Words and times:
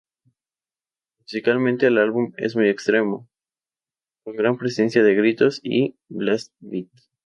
Musicalmente 1.19 1.85
el 1.85 1.99
álbum 1.99 2.33
es 2.37 2.55
muy 2.55 2.69
extremo, 2.69 3.29
con 4.23 4.35
gran 4.35 4.57
presencia 4.57 5.03
de 5.03 5.13
gritos 5.13 5.59
y 5.61 5.95
"blast 6.09 6.51
beat". 6.59 6.89